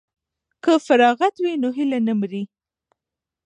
[0.63, 2.43] که فراغت وي نو هیله نه مري.